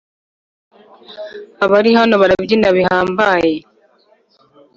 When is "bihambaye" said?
2.77-3.53